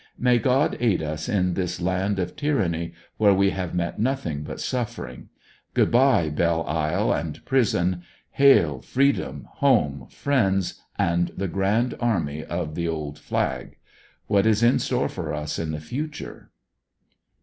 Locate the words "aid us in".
0.79-1.53